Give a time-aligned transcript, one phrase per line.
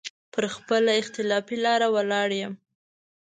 [0.33, 2.53] پر خپله اختلافي لاره ولاړ يم.